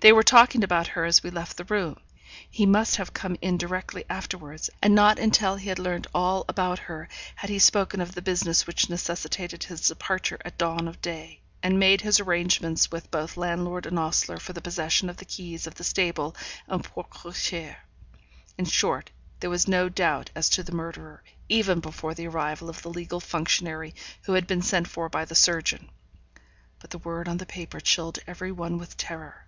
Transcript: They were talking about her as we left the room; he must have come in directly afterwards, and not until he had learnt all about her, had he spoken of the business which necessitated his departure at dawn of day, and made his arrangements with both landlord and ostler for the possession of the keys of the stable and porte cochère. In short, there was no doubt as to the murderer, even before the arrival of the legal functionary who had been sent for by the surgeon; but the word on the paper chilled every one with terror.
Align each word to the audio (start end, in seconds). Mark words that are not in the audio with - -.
They 0.00 0.12
were 0.12 0.22
talking 0.22 0.62
about 0.62 0.88
her 0.88 1.06
as 1.06 1.22
we 1.22 1.30
left 1.30 1.56
the 1.56 1.64
room; 1.64 1.96
he 2.50 2.66
must 2.66 2.96
have 2.96 3.14
come 3.14 3.38
in 3.40 3.56
directly 3.56 4.04
afterwards, 4.10 4.68
and 4.82 4.94
not 4.94 5.18
until 5.18 5.56
he 5.56 5.70
had 5.70 5.78
learnt 5.78 6.06
all 6.14 6.44
about 6.46 6.78
her, 6.80 7.08
had 7.36 7.48
he 7.48 7.58
spoken 7.58 8.02
of 8.02 8.14
the 8.14 8.20
business 8.20 8.66
which 8.66 8.90
necessitated 8.90 9.64
his 9.64 9.88
departure 9.88 10.36
at 10.44 10.58
dawn 10.58 10.88
of 10.88 11.00
day, 11.00 11.40
and 11.62 11.78
made 11.78 12.02
his 12.02 12.20
arrangements 12.20 12.90
with 12.92 13.10
both 13.10 13.38
landlord 13.38 13.86
and 13.86 13.98
ostler 13.98 14.36
for 14.38 14.52
the 14.52 14.60
possession 14.60 15.08
of 15.08 15.16
the 15.16 15.24
keys 15.24 15.66
of 15.66 15.76
the 15.76 15.84
stable 15.84 16.36
and 16.66 16.84
porte 16.84 17.08
cochère. 17.08 17.76
In 18.58 18.66
short, 18.66 19.10
there 19.40 19.48
was 19.48 19.66
no 19.66 19.88
doubt 19.88 20.28
as 20.34 20.50
to 20.50 20.62
the 20.62 20.72
murderer, 20.72 21.22
even 21.48 21.80
before 21.80 22.12
the 22.12 22.26
arrival 22.28 22.68
of 22.68 22.82
the 22.82 22.90
legal 22.90 23.20
functionary 23.20 23.94
who 24.24 24.34
had 24.34 24.46
been 24.46 24.60
sent 24.60 24.86
for 24.86 25.08
by 25.08 25.24
the 25.24 25.34
surgeon; 25.34 25.88
but 26.78 26.90
the 26.90 26.98
word 26.98 27.26
on 27.26 27.38
the 27.38 27.46
paper 27.46 27.80
chilled 27.80 28.18
every 28.26 28.52
one 28.52 28.76
with 28.76 28.98
terror. 28.98 29.40